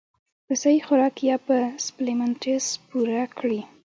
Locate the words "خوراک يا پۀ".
0.85-1.57